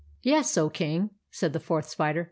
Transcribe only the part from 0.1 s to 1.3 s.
"Yes, O King,"